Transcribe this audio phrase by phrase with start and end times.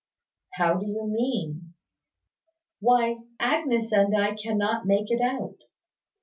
[0.55, 1.75] "How do you mean?"
[2.79, 5.57] "Why, Agnes and I cannot make it out.